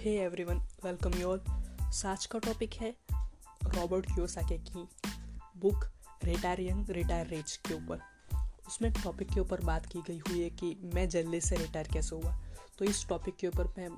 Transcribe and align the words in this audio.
Hey 0.00 0.16
everyone 0.18 0.58
welcome 0.84 1.14
you 1.14 1.28
all 1.28 1.40
आज 2.06 2.26
का 2.26 2.38
topic 2.38 2.74
है 2.74 2.96
रॉबर्ट 3.64 4.06
क्योसाके 4.06 4.58
की 4.58 4.88
book 5.56 5.84
retire 6.24 6.60
young 6.60 6.90
retire 6.90 7.26
rich 7.26 7.56
के 7.56 7.74
ऊपर। 7.74 8.00
उसमें 8.68 8.92
टॉपिक 8.92 9.28
के 9.28 9.40
ऊपर 9.40 9.60
बात 9.60 9.86
की 9.86 10.02
गई 10.08 10.18
हुई 10.18 10.40
है 10.40 10.50
कि 10.50 10.90
मैं 10.94 11.08
जल्दी 11.08 11.40
से 11.40 11.56
रिटायर 11.56 11.88
कैसे 11.88 12.16
हुआ। 12.16 12.40
तो 12.78 12.84
इस 12.84 13.08
टॉपिक 13.08 13.36
के 13.36 13.48
ऊपर 13.48 13.66
मैं 13.78 13.88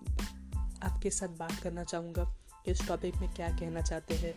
आपके 0.83 1.11
साथ 1.11 1.29
बात 1.29 1.53
करना 1.53 1.85
चाहूँगा 1.85 2.37
इस 2.67 2.89
टॉपिक 2.89 3.17
में 3.17 3.35
क्या 3.35 3.49
कहना 3.49 3.83
चाहते 3.83 4.15
हैं 4.15 4.35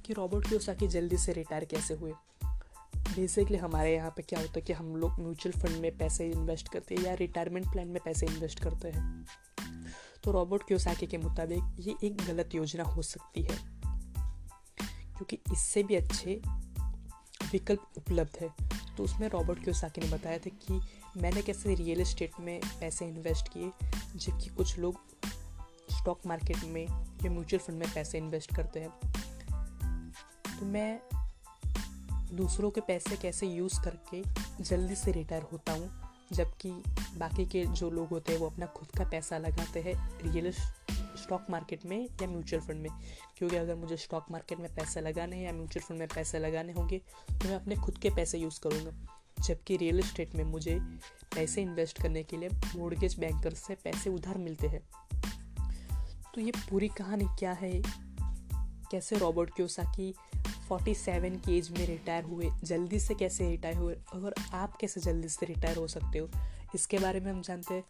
कि 0.00 0.12
रॉबर्ट 0.12 0.48
क्योसाकी 0.48 0.88
जल्दी 0.88 1.16
से 1.16 1.32
रिटायर 1.32 1.64
कैसे 1.64 1.94
हुए। 1.94 2.12
बेसिकली 2.96 3.56
हमारे 3.56 3.94
यहाँ 3.94 4.10
पे 4.10 4.22
क्या 4.22 4.40
होता 4.40 4.52
है 4.56 4.62
कि 4.62 4.72
हम 4.72 4.96
लोग 4.96 5.20
म्यूचुअल 5.20 5.60
फंड 5.60 5.76
में 5.76 5.98
पैसे 5.98 6.30
इन्वेस्ट 6.30 6.68
करते 6.68 6.94
हैं 6.94 7.02
या 7.02 7.14
रिटायरमेंट 7.14 7.72
प्लान 7.72 7.88
में 7.88 8.02
पैसे 8.04 8.26
इन्वेस्ट 8.26 8.60
करते 8.60 8.88
हैं। 8.88 9.26
तो 10.24 10.32
रॉबर्ट 10.32 10.62
क्योसाकी 10.62 11.06
के 11.06 11.18
मुताबिक 11.18 11.76
ये 11.80 11.94
एक 12.04 12.16
गलत 12.26 12.54
योजना 12.54 12.84
हो 12.84 13.02
सकती 13.02 13.42
है, 13.42 13.56
क्योंकि 15.16 15.38
इससे 15.52 15.82
भी 15.82 15.94
अच्छे 15.94 16.40
विकल्प 17.52 17.86
उपलब्ध 17.96 18.38
है। 18.40 18.48
तो 18.96 19.04
उसमें 19.04 19.28
रॉबर्ट 19.28 19.62
क्योसाकी 19.64 20.00
ने 20.00 20.08
बताया 20.08 20.38
था 20.38 20.50
कि 20.62 20.80
मैंने 21.20 21.42
कैसे 21.42 21.74
रियल 21.74 22.00
इस्टेट 22.00 22.40
में 22.40 22.60
पैसे 22.80 23.06
इन्वेस्ट 23.06 23.48
किए, 23.48 23.70
जबकि 24.16 24.50
कुछ 24.50 24.78
लोग 24.78 25.00
स्टॉक 25.90 26.26
मार्केट 26.26 26.64
में 26.64 26.84
या 26.84 27.30
म्यूचुअल 27.30 27.62
फंड 27.62 27.78
में 27.78 27.92
पैसे 27.94 28.18
इन्वेस्ट 28.18 28.54
करते 28.56 28.80
हैं। 28.80 28.90
तो 30.58 30.66
मैं 30.66 31.00
दूसरों 32.36 32.70
के 32.70 32.80
पैसे 32.80 33.16
कैसे 33.16 33.46
यूज़ 33.46 33.80
करके 33.80 34.22
जल्दी 34.64 34.94
से 34.94 35.12
रिटायर 35.12 35.42
होता 35.42 35.72
हूँ 35.72 35.90
जबकि 36.32 36.70
बाकी 37.16 37.46
के 37.46 37.64
जो 37.64 37.90
लोग 37.90 38.08
होते 38.08 38.32
हैं, 38.32 38.40
वो 38.40 38.50
अपना 38.50 38.66
खुद 38.66 38.88
का 38.98 39.04
पैसा 39.04 39.38
लगाते 39.38 39.80
हैं 39.80 40.20
रियल 40.32 40.52
स्टॉक 41.16 41.46
मार्केट 41.50 41.86
में 41.86 42.08
या 42.22 42.26
म्यूचुअल 42.26 42.62
फंड 42.62 42.82
में। 42.82 42.90
क्योंकि 43.36 43.56
अगर 43.56 43.74
मुझे 43.74 43.96
स्टॉक 43.96 44.26
मार्केट 44.30 44.58
में 44.58 44.74
पैसे 44.74 45.00
लगाने 45.00 45.42
या 45.42 45.52
म्यूचुअल 45.52 45.86
फंड 45.86 45.98
में 45.98 46.08
पैसे 46.08 46.38
लगाने 46.38 46.72
होंगे 46.72 46.98
तो 47.30 47.48
मैं 47.48 47.54
अपने 47.54 47.76
खुद 47.76 47.98
के 47.98 48.10
पैसे 48.10 48.38
यूज़ 48.38 48.60
करूँगा। 48.60 49.22
जबकि 49.40 49.76
रियल 49.76 49.98
इस्टेट 49.98 50.34
में 50.34 50.44
मुझे 50.44 50.78
पैसे 51.34 51.62
इन्वेस्ट 51.62 52.02
करने 52.02 52.22
के 52.22 52.36
लिए 52.36 52.48
मोर्गेज 52.76 53.18
बैंकर 53.18 53.54
से 53.54 53.74
पैसे 53.74 54.10
उधार 54.10 54.38
मिलते 54.38 54.66
हैं। 54.66 54.80
तो 56.34 56.40
ये 56.40 56.52
पूरी 56.70 56.88
कहानी 56.88 57.24
क्या 57.38 57.52
है? 57.52 57.82
कैसे 58.90 59.16
रॉबर्ट 59.16 59.50
क्योसाकी 59.50 60.14
47 60.68 61.40
की 61.46 61.58
एज 61.58 61.70
में 61.70 61.86
रिटायर 61.86 62.24
हुए, 62.24 62.50
जल्दी 62.64 63.00
से 63.00 63.14
कैसे 63.14 63.50
रिटायर 63.50 63.76
हुए 63.76 63.94
और 63.94 64.34
आप 64.52 64.76
कैसे 64.76 65.00
जल्दी 65.00 65.28
से 65.28 65.46
रिटायर 65.46 65.76
हो 65.76 65.88
सकते 65.88 66.18
हो? 66.18 66.28
इसके 66.74 66.98
बारे 66.98 67.20
में 67.20 67.32
हम 67.32 67.42
जानते 67.42 67.74
हैं। 67.74 67.84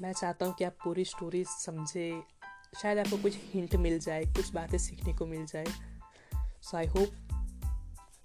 मैं 0.00 0.12
चाहता 0.12 0.46
हूँ 0.46 0.54
कि 0.54 0.64
आप 0.64 0.76
पूरी 0.84 1.04
स्टोरी 1.04 1.44
समझे। 1.44 2.22
शायद 2.82 2.98
आपको 2.98 3.16
कुछ 3.16 3.36
हिंट 3.36 3.74
मिल 3.74 3.98
जाए, 3.98 4.24
कुछ 4.24 4.52
बातें 4.52 4.78
सीखने 4.78 5.12
को 5.12 5.26
मिल 5.26 5.46
जाए। 5.46 5.66
सो 6.62 6.76
आई 6.76 6.86
होप 6.86 7.08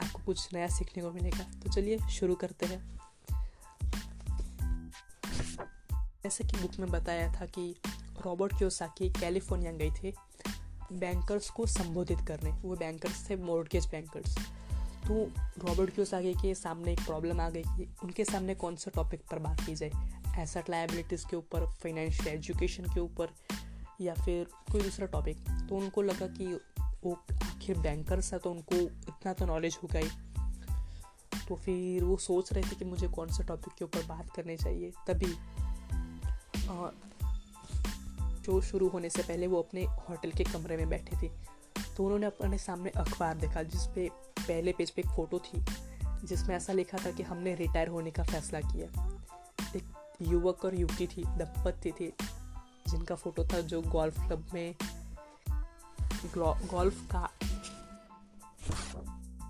आपको 0.03 0.19
कुछ 0.25 0.53
नया 0.53 0.67
सीखने 0.67 1.03
को 1.03 1.11
मिलेगा। 1.11 1.43
तो 1.43 1.69
चलिए 1.73 1.97
शुरू 1.97 2.35
करते 2.35 2.65
हैं। 2.65 2.97
जैसे 6.23 6.43
कि 6.43 6.57
बुक 6.57 6.71
में 6.79 6.89
बताया 6.89 7.33
था 7.33 7.45
कि 7.45 7.75
रॉबर्ट 8.25 8.57
क्योसाकी 8.57 9.09
कैलिफ़ोर्निया 9.09 9.71
गए 9.71 9.91
थे। 9.91 10.26
बैंकर्स 10.93 11.49
को 11.49 11.65
संबोधित 11.65 12.19
करने 12.27 12.51
वो 12.51 12.75
बैंकर्स 12.75 13.29
थे 13.29 13.35
मोर्गेज 13.35 13.85
बैंकर्स 13.85 14.37
तो 15.07 15.15
रॉबर्ट 15.67 15.93
क्यूस 15.95 16.13
आगे 16.13 16.33
के 16.33 16.53
सामने 16.55 16.93
एक 16.93 16.99
प्रॉब्लम 16.99 17.41
आ 17.41 17.49
गई 17.49 17.63
कि 17.63 17.87
उनके 18.03 18.25
सामने 18.25 18.55
कौन 18.55 18.75
सा 18.75 18.91
टॉपिक 18.95 19.21
पर 19.31 19.39
बात 19.39 19.61
की 19.61 19.75
जाए? 19.75 19.91
एसेट 20.39 20.69
लाइबिलिटीज़ 20.69 21.25
के 21.27 21.35
ऊपर 21.35 21.65
फाइनेंशियल 21.73 22.27
एजुकेशन 22.27 22.83
के 22.83 22.99
ऊपर, 22.99 23.33
या 24.01 24.13
फिर 24.13 24.47
कोई 24.71 24.81
दूसरा 24.81 25.05
टॉपिक 25.05 25.37
तो 25.69 25.75
उनको 25.75 26.01
लगा 26.01 26.27
कि 26.27 26.47
वो 27.03 27.13
आखिर 27.33 27.77
बैंकर्स 27.77 28.33
है 28.33 28.39
तो 28.39 28.51
उनको 28.51 28.75
इतना 28.75 29.33
तो 29.33 29.45
नॉलेज 29.45 29.77
होगा 29.83 29.99
ही। 29.99 30.09
तो 31.49 31.55
फिर 31.55 32.03
वो 32.03 32.17
सोच 32.17 32.53
रहे 32.53 32.63
थे 32.63 32.75
कि 32.75 32.85
मुझे 32.85 33.07
कौन 33.07 33.27
सा 33.27 33.43
टॉपिक 33.43 33.73
के 33.73 33.85
ऊपर 33.85 34.05
बात 34.05 34.29
करनी 34.35 34.57
चाहिए? 34.57 34.91
तभी 35.07 35.33
शो 38.47 38.61
शुरू 38.61 38.87
होने 38.89 39.09
से 39.09 39.23
पहले 39.23 39.47
वो 39.47 39.61
अपने 39.61 39.83
होटल 39.85 40.31
के 40.31 40.43
कमरे 40.43 40.77
में 40.77 40.89
बैठे 40.89 41.15
थे। 41.21 41.31
तो 41.97 42.03
उन्होंने 42.03 42.25
अपने 42.25 42.57
सामने 42.57 42.89
अखबार 42.89 43.37
देखा 43.37 43.63
जिस 43.63 43.87
पे 43.87 44.09
पहले 44.39 44.71
पेज 44.71 44.91
पे 44.91 45.01
एक 45.01 45.07
फ़ोटो 45.07 45.39
थी, 45.39 45.65
जिसमें 46.23 46.55
ऐसा 46.55 46.73
लिखा 46.73 46.97
था 47.05 47.11
कि 47.11 47.23
हमने 47.23 47.55
रिटायर 47.55 47.87
होने 47.87 48.11
का 48.11 48.23
फैसला 48.23 48.59
किया। 48.61 48.87
एक 49.75 49.83
युवक 50.21 50.65
और 50.65 50.75
युवती 50.75 51.07
थी, 51.07 51.23
दंपत्ति 51.23 51.91
थे, 51.91 52.13
जिनका 52.87 53.15
फ़ोटो 53.15 53.45
था 53.45 53.61
जो 53.61 53.81
गोल्फ 53.81 54.19
क्लब 54.19 54.47
में 54.53 54.75
गोल्फ 56.37 57.07
का 57.15 57.29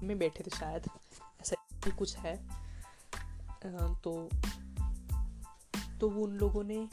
में 0.04 0.18
बैठे 0.18 0.44
थे 0.44 0.58
शायद। 0.58 0.90
ऐसा 1.42 1.92
कुछ 1.98 2.18
है। 2.18 2.36
तो 4.04 4.30
तो 6.02 6.10
उन 6.10 6.32
लोगों 6.32 6.64
ने 6.64 6.88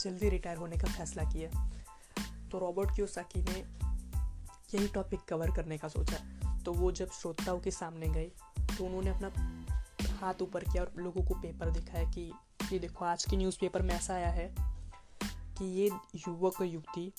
जल्दी 0.00 0.28
रिटायर 0.28 0.56
होने 0.56 0.76
का 0.76 0.88
फैसला 0.88 1.24
किया। 1.24 1.70
तो 2.48 2.58
रॉबर्ट 2.58 2.94
क्योसाकी 2.94 3.42
ने 3.42 3.78
यही 4.74 4.88
टॉपिक 4.88 5.20
कवर 5.28 5.50
करने 5.50 5.78
का 5.78 5.88
सोचा। 5.88 6.38
तो 6.58 6.72
वो 6.72 6.92
जब 6.92 7.10
श्रोताओं 7.10 7.60
के 7.60 7.70
सामने 7.70 8.08
गए 8.08 8.30
तो 8.60 8.84
उन्होंने 8.84 9.10
अपना 9.10 9.66
हाथ 10.20 10.42
ऊपर 10.42 10.64
किया 10.64 10.82
और 10.82 10.92
लोगों 10.96 11.24
को 11.24 11.34
पेपर 11.34 11.70
दिखाया 11.70 12.10
कि, 12.10 12.32
ये 12.72 12.78
देखो, 12.78 13.04
आज 13.04 13.24
के 13.24 13.36
न्यूज़पेपर 13.36 13.82
में 13.82 13.94
ऐसा 13.94 14.14
आया 14.14 14.28
है 14.28 14.54
कि 15.30 15.64
ये 15.64 15.90
युवक 16.14 16.62
युवती 16.62 17.12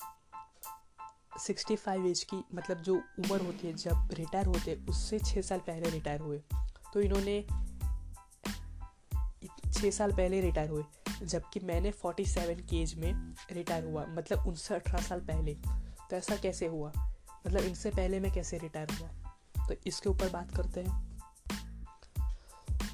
65 1.40 2.06
एज 2.06 2.24
की 2.24 2.44
मतलब 2.56 2.78
जो 2.78 2.96
उम्र 2.96 3.46
होती 3.46 3.68
है, 3.68 3.74
जब 3.74 4.10
रिटायर 4.14 4.46
होते 4.46 4.72
हैं, 4.72 4.88
उससे 4.88 5.20
छः 5.20 5.42
साल 5.42 5.60
पहले 5.60 5.90
रिटायर 5.90 6.20
हुए। 6.20 6.42
तो 6.94 7.02
इन्होंने 7.02 7.46
छः 9.74 9.92
साल 9.92 10.12
पहले 10.12 10.42
रिटायर 10.42 10.70
हुए। 10.70 10.84
जबकि 11.24 11.60
मैंने 11.60 11.92
47 11.92 12.62
की 12.70 12.82
एज 12.82 12.96
में 12.96 13.36
रिटायर 13.52 13.84
हुआ 13.84 14.06
मतलब 14.06 14.48
उनसे 14.48 14.76
अठारह 14.76 15.04
साल 15.04 15.20
पहले। 15.20 15.54
तो 16.10 16.16
ऐसा 16.16 16.36
कैसे 16.36 16.68
हुआ? 16.68 16.92
मतलब 17.48 17.62
इनसे 17.62 17.90
पहले 17.90 18.20
मैं 18.20 18.34
कैसे 18.34 18.58
रिटायर 18.58 18.92
हुआ? 18.92 19.10
तो 19.68 19.76
इसके 19.88 20.10
ऊपर 20.10 20.30
बात 20.30 20.56
करते 20.56 20.80
हैं। 20.80 21.10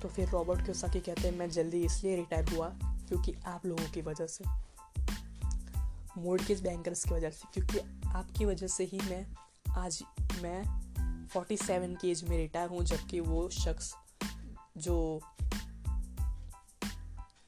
तो 0.02 0.10
फिर 0.10 0.30
रॉबर्ट 0.30 0.66
क्योसाकी 0.66 1.00
कहते 1.00 1.28
हैं, 1.28 1.38
मैं 1.38 1.50
जल्दी 1.50 1.86
इसलिए 1.86 2.16
रिटायर 2.16 2.56
हुआ 2.56 2.70
क्योंकि 2.84 3.34
आप 3.34 3.66
लोगों 3.66 3.92
की 3.92 4.02
वजह 4.02 4.28
से। 4.28 4.46
मोर्गेज 6.18 6.62
बैंकर्स 6.62 7.04
की 7.04 7.14
वजह 7.16 7.30
से, 7.30 7.48
क्योंकि 7.54 8.04
आपकी 8.08 8.46
वजह 8.46 8.68
से 8.68 8.84
ही 8.84 9.00
मैं 9.00 9.28
आज, 9.78 10.04
मैं 10.42 10.64
47 11.28 11.98
की 12.02 12.12
एज 12.12 12.24
में 12.24 12.38
रिटायर 12.38 12.70
हूँ, 12.70 12.84
जबकि 12.84 13.20
वो 13.20 13.50
शख्स 13.50 13.96
जो 14.78 15.22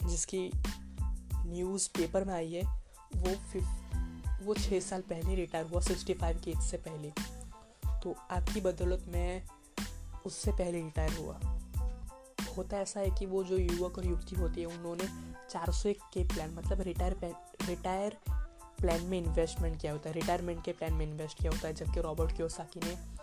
जिसकी 0.07 0.51
न्यूज़ 1.33 1.89
पेपर 1.89 2.23
में 2.23 2.33
आई 2.33 2.53
है, 2.53 2.83
वो 3.15 3.35
फिफ 3.35 3.63
वो 4.43 4.53
छः 4.53 4.79
साल 4.79 5.01
पहले 5.01 5.35
रिटायर 5.35 5.65
हुआ 5.65 5.81
सिक्सटी 5.81 6.13
फाइव 6.13 6.39
की 6.39 6.51
एज 6.51 6.61
से 6.61 6.77
पहले। 6.77 7.09
तो 8.03 8.15
आपकी 8.31 8.61
बदौलत 8.61 9.05
मैं 9.07 9.47
उससे 10.25 10.51
पहले 10.51 10.81
रिटायर 10.81 11.17
हुआ। 11.17 11.39
होता 12.57 12.77
ऐसा 12.77 12.99
है 12.99 13.09
कि 13.09 13.25
वो 13.25 13.43
जो 13.43 13.57
युवक 13.57 13.97
और 13.97 14.05
युवती 14.05 14.35
होती 14.35 14.61
है, 14.61 14.67
उन्होंने 14.67 15.07
चार 15.49 15.71
सौ 15.71 15.89
एक 15.89 15.99
के 16.13 16.23
प्लान 16.23 16.53
मतलब 16.53 16.81
रिटायर 16.81 17.17
रिटायर 17.67 18.17
प्लान 18.79 19.03
में 19.03 19.23
इन्वेस्टमेंट 19.23 19.81
किया 19.81 19.91
होता 19.91 20.09
है। 20.09 20.15
रिटायरमेंट 20.15 20.63
के 20.63 20.71
प्लान 20.71 20.93
में 20.93 21.05
इन्वेस्ट 21.05 21.39
किया 21.39 21.51
होता 21.51 21.67
है, 21.67 21.73
जबकि 21.73 22.01
रॉबर्ट 22.01 22.35
क्योसाकी 22.35 22.79
ने 22.83 23.16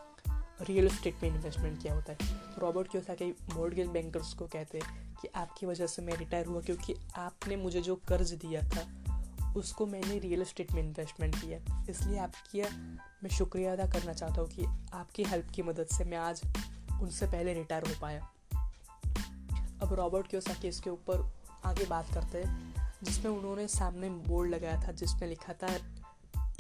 रियल 0.60 0.87
इस्टेट 0.87 1.15
में 1.22 1.28
इन्वेस्टमेंट 1.31 1.82
किया 1.82 1.94
होता 1.94 2.12
है। 2.12 2.19
रॉबर्ट 2.59 2.91
क्योसाकी 2.91 3.31
मोर्गेज 3.55 3.87
बैंकर्स 3.87 4.34
को 4.34 4.46
कहते 4.46 4.78
हैं 4.78 5.14
कि 5.23 5.28
आपकी 5.28 5.67
वजह 5.67 5.87
से 5.87 6.02
मैं 6.02 6.17
रिटायर 6.17 6.46
हुआ 6.46 6.61
क्योंकि 6.61 6.94
आपने 7.17 7.56
मुझे 7.56 7.81
जो 7.81 7.94
कर्ज 8.08 8.32
दिया 8.32 8.62
था, 8.62 8.87
उसको 9.56 9.87
मैंने 9.87 10.19
रियल 10.19 10.43
इस्टेट 10.43 10.73
में 10.73 10.82
इन्वेस्टमेंट 10.82 11.40
किया। 11.40 11.87
इसलिए 11.90 12.19
आपकी 12.19 12.62
मैं 13.23 13.31
शुक्रिया 13.31 13.73
अदा 13.73 13.87
करना 13.87 14.12
चाहता 14.12 14.40
हूँ 14.40 14.49
कि 14.49 14.64
आपकी 14.93 15.25
हेल्प 15.25 15.50
की 15.55 15.62
मदद 15.62 15.87
से 15.87 16.05
मैं 16.05 16.19
आज 16.19 16.43
उनसे 17.02 17.26
पहले 17.26 17.55
रिटायर 17.55 17.88
हो 17.88 17.94
पाया। 18.00 18.28
अब 19.82 19.93
रॉबर्ट 19.93 20.28
क्योसाकी 20.28 20.69
इसके 20.69 20.90
ऊपर 20.90 21.32
आगे 21.64 21.84
बात 21.84 22.14
करते 22.14 22.43
हैं, 22.43 22.75
जिसमें 23.02 23.31
उन्होंने 23.32 23.69
सामने 23.69 24.11
बोर्ड 24.11 24.50
लगाया 24.50 24.82
था, 24.82 24.93
जिसमें 24.93 25.28
लिखा 25.28 25.52
था, 25.52 25.76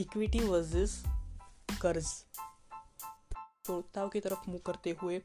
इक्विटी 0.00 0.38
वर्सेस 0.38 1.04
कर्ज। 1.82 2.06
श्रोताओं 3.66 4.08
की 4.08 4.20
तरफ़ 4.20 4.50
मुँह 4.50 4.60
करते 4.66 4.96
हुए, 5.02 5.18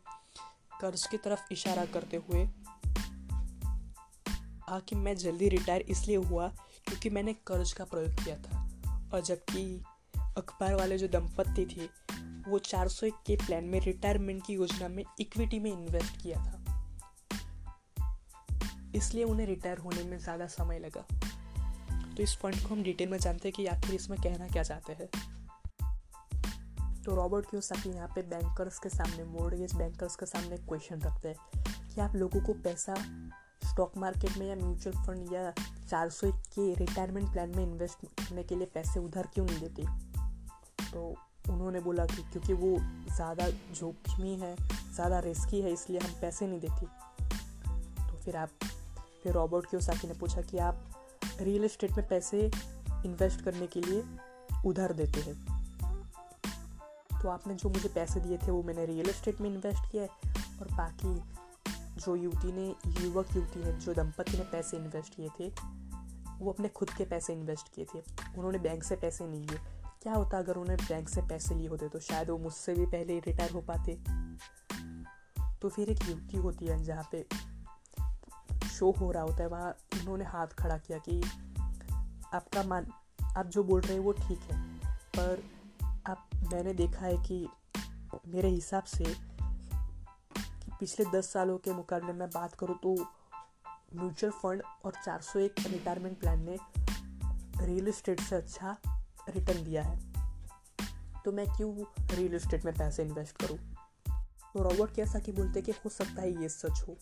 कर्ज 0.81 1.07
की 1.07 1.17
तरफ़ 1.17 1.53
इशारा 1.53 1.85
करते 1.85 2.17
हुए 2.17 2.49
आ 4.69 4.79
कि 4.79 4.95
मैं 4.95 5.15
जल्दी 5.15 5.49
रिटायर 5.49 5.81
इसलिए 5.81 6.15
हुआ 6.15 6.47
क्योंकि 6.87 7.09
मैंने 7.09 7.33
कर्ज 7.33 7.73
का 7.73 7.83
प्रयोग 7.83 8.13
किया 8.23 8.37
था। 8.37 8.69
और 9.13 9.21
जबकि 9.21 9.83
अखबार 10.37 10.75
वाले 10.75 10.97
जो 10.97 11.07
दंपत्ति 11.07 11.65
थे, 11.65 11.85
वो 12.51 12.59
401 12.59 13.13
के 13.27 13.35
प्लान 13.35 13.63
में 13.63 13.79
रिटायरमेंट 13.81 14.45
की 14.45 14.53
योजना 14.53 14.87
में 14.87 15.03
इक्विटी 15.19 15.59
में 15.59 15.71
इन्वेस्ट 15.71 16.21
किया 16.21 16.37
था। 16.37 16.55
इसलिए 18.95 19.23
उन्हें 19.23 19.47
रिटायर 19.47 19.77
होने 19.77 20.03
में 20.03 20.17
ज़्यादा 20.19 20.47
समय 20.47 20.79
लगा। 20.79 21.01
तो 22.15 22.23
इस 22.23 22.35
पॉइंट 22.35 22.61
को 22.61 22.75
हम 22.75 22.83
डिटेल 22.83 23.09
में 23.09 23.17
जानते 23.17 23.47
हैं 23.47 23.53
कि 23.55 23.65
आखिर 23.65 23.95
इसमें 23.95 24.21
कहना 24.21 24.47
क्या 24.47 24.63
चाहते 24.63 24.93
हैं। 24.93 25.38
तो 27.05 27.15
रॉबर्ट 27.15 27.45
क्योसाकी 27.45 27.89
यहाँ 27.89 28.07
पे 28.07 28.21
बैंकर्स 28.21 28.79
के 28.79 28.89
सामने 28.89 29.23
मोर्गेज 29.23 29.75
बैंकर्स 29.75 30.15
के 30.15 30.25
सामने 30.25 30.57
क्वेश्चन 30.57 31.01
रखते 31.01 31.29
हैं 31.29 31.63
कि 31.95 32.01
आप 32.01 32.15
लोगों 32.15 32.41
को 32.41 32.53
पैसा 32.53 32.95
स्टॉक 33.69 33.97
मार्केट 33.97 34.37
में 34.37 34.47
या 34.47 34.55
म्यूचुअल 34.55 34.95
फंड 34.95 35.33
या 35.33 35.51
चार 35.89 36.09
सौ 36.09 36.31
के 36.31 36.75
रिटायरमेंट 36.75 37.31
प्लान 37.31 37.49
में 37.49 37.63
इन्वेस्ट 37.63 38.05
करने 38.05 38.43
के 38.43 38.55
लिए 38.55 38.67
पैसे 38.73 38.99
उधर 38.99 39.27
क्यों 39.33 39.45
नहीं 39.45 39.59
देते? 39.59 39.83
तो 40.91 41.15
उन्होंने 41.49 41.79
बोला 41.79 42.05
कि 42.05 42.15
क्योंकि 42.15 42.53
वो 42.53 42.77
ज़्यादा 43.15 43.49
जोखिमी 43.49 44.35
है, 44.35 44.55
ज़्यादा 44.95 45.19
रिस्की 45.19 45.61
है, 45.61 45.73
इसलिए 45.73 45.99
हम 45.99 46.21
पैसे 46.21 46.47
नहीं 46.47 46.59
देते। 46.59 46.85
तो 48.11 48.17
फिर 48.17 48.35
आप, 48.35 48.49
फिर 49.23 49.33
रॉबर्ट 49.33 49.65
क्योसाकी 49.65 50.07
ने 50.07 50.13
पूछा 50.13 50.41
कि 50.41 50.57
आप 50.57 50.85
रियल 51.41 51.65
इस्टेट 51.65 51.91
में 51.91 52.07
पैसे 52.07 52.51
इन्वेस्ट 53.05 53.41
करने 53.41 53.67
के 53.67 53.81
लिए 53.81 54.03
उधार 54.65 54.93
देते 54.93 55.19
हैं। 55.19 55.58
तो 57.21 57.29
आपने 57.29 57.53
जो 57.53 57.69
मुझे 57.69 57.89
पैसे 57.89 58.19
दिए 58.19 58.37
थे 58.37 58.51
वो 58.51 58.63
मैंने 58.63 58.85
रियल 58.85 59.09
इस्टेट 59.09 59.41
में 59.41 59.49
इन्वेस्ट 59.49 59.91
किया 59.91 60.03
है 60.03 60.09
और 60.59 60.67
बाकी 60.73 61.15
जो 62.01 62.15
युवती 62.15 62.51
ने, 62.51 62.67
युवक 63.03 63.27
युवती 63.35 63.63
ने, 63.63 63.71
जो 63.73 63.93
दंपति 63.93 64.37
ने 64.37 64.43
पैसे 64.43 64.77
इन्वेस्ट 64.77 65.15
किए 65.15 65.29
थे, 65.39 65.53
वो 66.39 66.51
अपने 66.51 66.69
खुद 66.69 66.89
के 66.89 67.05
पैसे 67.05 67.33
इन्वेस्ट 67.33 67.73
किए 67.73 67.85
थे। 67.85 67.99
उन्होंने 68.37 68.57
बैंक 68.57 68.83
से 68.83 68.95
पैसे 68.95 69.27
नहीं 69.27 69.47
लिए। 69.47 69.59
क्या 70.01 70.13
होता 70.13 70.37
अगर 70.37 70.55
उन्होंने 70.55 70.83
बैंक 70.83 71.09
से 71.09 71.21
पैसे 71.21 71.55
लिए 71.55 71.67
होते 71.67 71.89
तो 71.89 71.99
शायद 71.99 72.29
वो 72.29 72.37
मुझसे 72.37 72.73
भी 72.73 72.85
पहले 72.85 73.19
रिटायर 73.19 73.51
हो 73.51 73.61
पाते। 73.61 73.95
तो 75.61 75.69
फिर 75.69 75.89
एक 75.89 76.09
युवती 76.09 76.37
होती 76.37 76.65
है 76.65 76.83
जहाँ 76.83 77.09
पे 77.11 77.25
शो 78.69 78.91
हो 78.91 79.11
रहा 79.11 79.23
होता 79.23 79.43
है, 79.43 79.47
वहाँ 79.47 79.69
उन्होंने 80.01 80.25
हाथ 80.25 80.47
खड़ा 80.47 80.77
किया 80.77 80.97
कि 80.97 81.21
आपका 82.33 82.63
मान, 82.63 82.87
आप 83.37 83.47
जो 83.47 83.63
बोल 83.63 83.81
रहे 83.81 83.93
हैं 83.93 83.99
वो 83.99 84.11
ठीक 84.11 84.39
है, 84.51 84.75
पर 84.93 85.43
आप 86.07 86.29
मैंने 86.53 86.73
देखा 86.73 87.05
है 87.05 87.17
कि 87.17 87.49
मेरे 88.27 88.49
हिसाब 88.49 88.83
से 88.83 89.05
कि 90.37 90.71
पिछले 90.79 91.05
दस 91.05 91.33
सालों 91.33 91.57
के 91.57 91.73
मुकाबले 91.73 92.13
में 92.13 92.29
बात 92.29 92.55
करूँ 92.55 92.79
तो 92.83 93.07
म्यूचुअल 93.95 94.31
फंड 94.31 94.63
और 94.85 94.93
401 95.05 95.67
रिटायरमेंट 95.67 96.19
प्लान 96.19 96.43
ने 96.49 96.57
रियल 97.65 97.87
इस्टेट 97.87 98.21
से 98.21 98.35
अच्छा 98.35 98.77
रिटर्न 99.29 99.63
दिया 99.63 99.83
है। 99.83 100.13
तो 101.25 101.31
मैं 101.31 101.47
क्यों 101.47 101.83
रियल 102.15 102.35
इस्टेट 102.35 102.65
में 102.65 102.73
पैसे 102.73 103.03
इन्वेस्ट 103.03 103.37
करूँ? 103.37 103.57
तो 104.53 104.63
रॉबर्ट 104.63 104.95
कैसा 104.95 105.19
कि 105.19 105.31
बोलते 105.31 105.61
कि 105.61 105.71
हो 105.71 105.89
सकता 105.89 106.21
है 106.21 106.41
ये 106.41 106.49
सच 106.49 106.83
हो। 106.87 106.97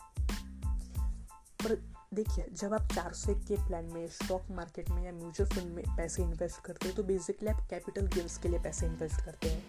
पर 1.64 1.97
देखिए, 2.14 2.46
जब 2.54 2.74
आप 2.74 2.88
चार 2.94 3.14
सौ 3.14 3.34
के 3.34 3.56
प्लान 3.68 3.86
में 3.86 4.08
स्टॉक 4.08 4.46
मार्केट 4.52 4.90
में 4.90 5.04
या 5.04 5.12
म्यूचुअल 5.12 5.50
फंड 5.50 5.72
में 5.76 5.84
पैसे 5.98 6.24
इन्वेस्ट 6.24 6.62
करते 6.62 6.88
हैं 6.88 6.96
तो 6.96 7.04
बेसिकली 7.04 7.50
आप 7.50 7.68
कैपिटल 7.70 8.08
गेन्स 8.08 8.38
के 8.38 8.50
लिए 8.50 8.60
पैसे 8.60 8.86
इन्वेस्ट 8.86 9.26
करते 9.26 9.50
हैं। 9.50 9.64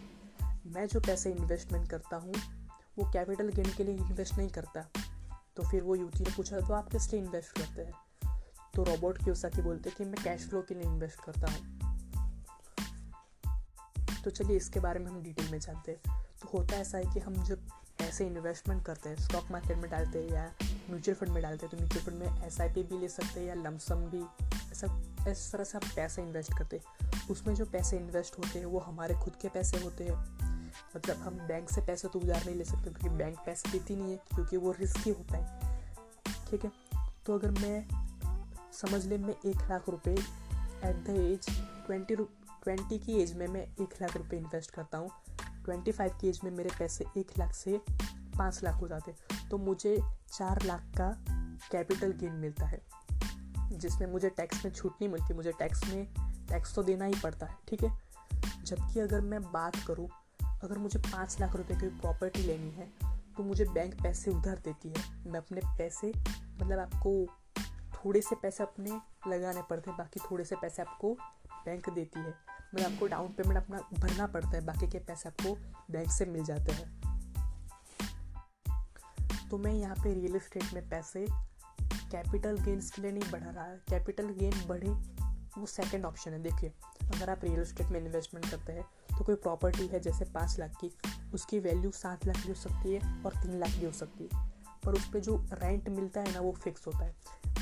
मैं 0.67 0.87
जो 0.87 1.01
पैसे 1.01 1.33
इन्वेस्टमेंट 1.33 1.91
करता 1.91 2.17
हूँ, 2.17 2.35
वो 2.99 3.11
कैपिटल 3.13 3.49
गेन 3.49 3.73
के 3.77 3.85
लिए 3.85 3.95
इन्वेस्ट 3.95 4.35
नहीं 4.35 4.49
करता। 4.49 4.89
तो 5.57 5.71
फिर 5.71 5.83
वो 5.83 5.95
युवती 5.95 6.25
ने 6.25 6.31
पूछा 6.37 6.61
तो 6.61 6.75
आप 6.75 6.89
किस 6.89 7.13
लिए 7.13 7.23
इन्वेस्ट 7.23 7.59
करते 7.59 7.83
हैं? 7.83 7.93
तो 8.75 8.85
रॉबर्ट 8.85 9.25
की 9.25 9.63
बोलते 9.63 9.91
कि, 9.91 10.05
मैं 10.05 10.25
कैश 10.25 10.49
फ्लो 10.49 10.63
के 10.63 10.75
लिए 10.75 10.85
इन्वेस्ट 10.85 11.25
करता 11.25 11.47
हूँ। 11.51 11.79
तो 14.25 14.31
चलिए, 14.31 14.57
इसके 14.57 14.81
बारे 14.81 15.01
में 15.01 15.11
हम 15.11 15.23
डिटेल 15.23 15.51
में 15.51 15.61
जानते 15.61 15.93
हैं। 15.93 16.25
तो 16.43 16.59
होता 16.59 16.77
ऐसा 16.77 16.99
है 16.99 17.05
कि 17.05 17.21
हम 17.21 17.45
जब 17.45 17.59
पैसे 17.99 18.27
इन्वेस्टमेंट 18.27 18.85
करते 18.85 19.09
हैं 19.09 19.17
स्टॉक 19.17 19.51
मार्केट 19.51 19.77
में 19.77 19.91
डालते 19.91 20.23
हैं 20.23 20.31
या 20.31 20.53
म्यूचुअल 20.89 21.17
फंड 21.17 21.31
में 21.31 21.43
डालते 21.43 21.67
हैं 21.67 21.71
तो 21.71 21.77
म्यूचुअल 21.77 22.05
फंड 22.05 22.19
में 22.19 22.47
एसआईपी 22.47 22.83
भी 22.83 22.99
ले 22.99 23.09
सकते 23.09 23.41
हैं 23.41 23.47
या 23.47 23.55
लमसम 23.55 23.95
भी, 23.95 24.23
ऐसा, 24.73 24.87
इस 25.29 25.53
तरह 25.53 25.65
से 25.65 25.79
आप 25.79 25.85
पैसे 25.97 26.23
इन्वेस्ट 26.23 26.59
करते 26.59 26.77
हैं। 26.77 27.29
उसमें 27.31 27.55
जो 27.55 27.65
पैसे 27.65 27.97
इन्वेस्ट 27.97 28.39
होते 28.39 28.59
हैं, 28.59 28.67
वो 28.67 28.79
हमारे 28.79 29.15
खुद 29.15 29.37
के 29.43 29.49
पैसे 29.49 29.79
होते 29.79 30.05
हैं। 30.05 30.17
मतलब 30.97 31.17
हम 31.17 31.39
बैंक 31.49 31.71
से 31.71 31.81
पैसे 31.81 32.09
तो 32.09 32.19
उधार 32.19 32.45
नहीं 32.47 32.55
ले 32.55 32.65
सकते, 32.65 32.91
क्योंकि 32.91 33.17
बैंक 33.19 33.39
पैसे 33.47 33.71
देती 33.71 33.97
नहीं 33.97 34.11
है, 34.11 34.17
क्योंकि 34.35 34.57
वो 34.57 34.73
रिस्की 34.73 35.11
होता 35.11 35.37
है। 35.37 35.77
ठीक 36.51 36.65
है? 36.65 36.73
तो 37.27 37.35
अगर 37.35 37.51
मैं, 37.51 37.89
समझ 38.73 39.05
लें 39.07 39.19
मैं 39.19 39.35
एक 39.47 39.71
लाख 39.71 39.89
रुपए 39.89 40.11
at 40.11 41.05
the 41.07 41.11
age 41.11 41.49
twenty 41.87 42.17
twenty 42.17 42.99
की 42.99 43.13
एज 43.13 43.33
में 43.33 43.47
मैं 43.47 43.63
एक 43.63 43.95
लाख 44.03 44.17
रुपए 44.17 44.37
इन्वेस्ट 44.37 44.71
करता 44.71 44.99
हूँ। 44.99 45.11
ट्वेंटी 45.65 45.93
फाइव 45.93 46.19
की 46.21 46.29
एज 46.29 46.41
में 46.45 46.51
मेरे 46.51 46.71
पैसे 46.79 47.05
एक 47.17 47.39
लाख 47.39 47.53
से 47.53 47.81
पाँच 48.39 48.63
लाख 48.65 48.75
हो 48.75 48.89
जाते 48.89 49.15
तो 49.51 49.59
मुझे 49.59 49.97
चार 50.29 50.63
लाख 50.63 50.83
का 50.97 51.11
कैपिटल 51.71 52.13
गेन 52.13 52.33
मिलता 52.35 52.67
है, 52.67 52.81
जिसमें 53.73 54.07
मुझे 54.07 54.29
टैक्स 54.31 54.65
में 54.65 54.73
छूट 54.73 54.93
नहीं 54.93 55.09
मिलती। 55.09 55.35
मुझे 55.35 55.53
टैक्स 55.53 55.85
में, 55.85 56.07
टैक्स 56.49 56.75
तो 56.75 56.83
देना 56.83 57.05
ही 57.05 57.15
पड़ता 57.23 57.47
है, 57.47 57.57
ठीक 57.69 57.83
है? 57.83 57.91
जबकि 58.65 59.01
अगर 59.01 59.21
मैं 59.23 59.43
बात 59.43 59.77
करूँ, 59.87 60.09
अगर 60.63 60.79
मुझे 60.79 60.99
पाँच 61.01 61.37
लाख 61.41 61.57
रुपए 61.57 61.75
की 61.75 61.89
प्रॉपर्टी 62.01 62.43
लेनी 62.43 62.71
है 62.71 62.93
तो 63.37 63.43
मुझे 63.43 63.65
बैंक 63.65 63.95
पैसे 64.03 64.31
उधार 64.31 64.59
देती 64.59 64.89
है। 64.89 65.25
मैं 65.27 65.41
अपने 65.41 65.61
पैसे 65.79 66.13
मतलब 66.63 66.79
आपको 66.79 67.11
थोड़े 67.95 68.21
से 68.21 68.37
पैसे 68.37 68.63
अपने 68.63 68.91
लगाने 69.29 69.63
पड़ते 69.63 69.91
हैं, 69.91 69.97
बाकी 69.99 70.21
थोड़े 70.21 70.45
से 70.45 70.57
पैसे 70.57 70.83
आपको 70.83 71.13
बैंक 71.65 71.89
देती 71.91 72.21
है। 72.21 72.35
मतलब 72.75 72.93
आपको 72.93 73.07
डाउन 73.07 73.29
पेमेंट 73.29 73.57
अपना 73.57 73.81
भरना 73.95 74.27
पड़ता 74.27 74.49
है, 74.49 74.65
बाकी 74.65 74.89
के 74.89 74.99
पैसे 74.99 75.29
आपको 75.29 75.55
बैंक 75.91 76.11
से 76.11 76.27
मिल 76.27 76.45
जाते 76.45 76.73
हैं। 76.73 76.98
तो 79.51 79.59
मैं 79.59 79.73
यहाँ 79.73 79.97
पे 79.97 80.13
रियल 80.15 80.37
इस्टेट 80.37 80.73
में 80.75 80.89
पैसे 80.89 81.27
कैपिटल 82.11 82.59
गेन्स 82.59 82.91
के 82.91 83.03
लिए 83.03 83.13
नहीं 83.13 83.31
बढ़ा 83.33 83.51
रहा 83.51 83.65
है। 83.65 83.77
कैपिटल 83.89 84.29
गेन 84.35 84.67
बढ़े, 84.69 84.89
वो 85.59 85.67
सेकंड 85.67 86.05
ऑप्शन 86.05 86.33
है। 86.33 86.43
देखिए, 86.43 86.73
अगर 87.05 87.31
आप 87.31 87.45
रियल 87.45 87.61
इस्टेट 87.63 87.87
में 87.87 88.01
इन्वेस्टमेंट 88.01 88.51
करते 88.51 88.73
हैं 88.73 88.85
तो 89.11 89.25
कोई 89.25 89.35
प्रॉपर्टी 89.37 89.87
है 89.87 90.01
जैसे 90.01 90.25
पाँच 90.27 90.59
लाख 90.59 90.77
की, 90.81 90.91
उसकी 91.35 91.59
वैल्यू 91.61 91.91
सात 91.93 92.27
लाख 92.27 92.37
भी 92.37 92.49
हो 92.49 92.55
सकती 92.57 92.93
है 92.95 93.23
और 93.25 93.33
तीन 93.35 93.59
लाख 93.59 93.71
भी 93.71 93.87
हो 93.87 93.93
सकती 93.95 94.25
है। 94.25 94.47
पर 94.85 94.95
उस 94.95 95.09
पर 95.13 95.21
जो 95.21 95.37
रेंट 95.55 95.89
मिलता 95.91 96.21
है 96.21 96.33
ना, 96.33 96.41
वो 96.41 96.53
फिक्स 96.55 96.87
होता 96.87 97.05
है। 97.05 97.15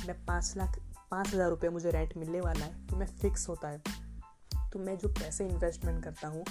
मैं 0.06 0.24
पाँच 0.26 0.52
लाख, 0.56 0.78
पाँच 1.10 1.28
हज़ार 1.28 1.48
रुपये 1.50 1.70
मुझे 1.70 1.90
रेंट 1.90 2.16
मिलने 2.16 2.40
वाला 2.40 2.64
है 2.64 2.86
तो 2.86 2.96
मैं 2.96 3.06
फिक्स 3.18 3.48
होता 3.48 3.68
है। 3.68 3.82
तो 4.72 4.78
मैं 4.78 4.96
जो 4.98 5.08
पैसे 5.10 5.46
इन्वेस्टमेंट 5.46 6.02
करता 6.04 6.28
हूँ, 6.28 6.44